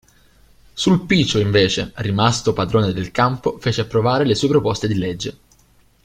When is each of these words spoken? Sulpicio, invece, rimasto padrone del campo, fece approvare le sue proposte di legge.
Sulpicio, 0.73 1.37
invece, 1.39 1.91
rimasto 1.97 2.53
padrone 2.53 2.91
del 2.91 3.11
campo, 3.11 3.59
fece 3.59 3.81
approvare 3.81 4.25
le 4.25 4.33
sue 4.33 4.47
proposte 4.47 4.87
di 4.87 4.95
legge. 4.97 5.37